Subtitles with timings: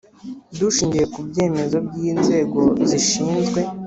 [0.59, 2.59] dushingiye ku byemezo by inzego
[2.89, 3.59] zishinzwe